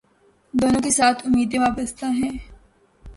[0.53, 2.29] دونوں کے ساتھ امید وابستہ ہے